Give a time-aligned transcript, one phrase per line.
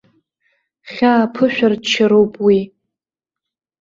[0.93, 2.59] Хьаа-ԥышәырччароуп уи.